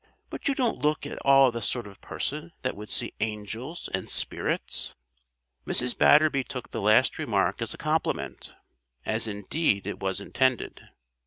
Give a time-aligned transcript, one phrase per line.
[0.31, 4.09] "But you don't look at all the sort of person that would see angels and
[4.09, 4.95] spirits."
[5.67, 5.95] Mrs.
[5.95, 8.55] Batterby took the last remark as a compliment;
[9.05, 10.89] as indeed it was intended.